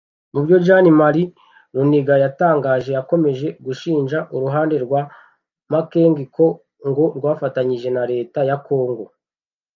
Mu 0.33 0.39
byo 0.45 0.57
Jean 0.65 0.87
Marie 1.01 1.33
Runiga 1.75 2.15
yatangaje 2.23 2.89
yakomeje 2.97 3.47
gushinja 3.65 4.19
uruhande 4.35 4.75
rwa 4.85 5.01
Makenga 5.71 6.23
ko 6.35 6.45
ngo 6.87 7.03
rwafatanije 7.17 7.89
na 7.95 8.03
Leta 8.11 8.39
ya 8.49 8.57
Congo 8.67 9.05